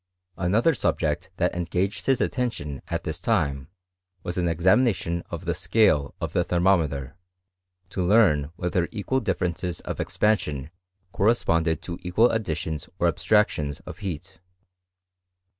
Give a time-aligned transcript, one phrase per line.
[0.39, 3.67] Another subject that engaged his attention at this time,
[4.23, 7.13] was an examination of the scale of the thermo* mcter,
[7.91, 10.71] to learn whether equal dififerences of expansion
[11.11, 14.39] corresponded to equal additions or abstractions of heat.